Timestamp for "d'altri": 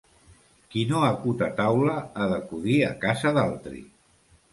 3.37-3.83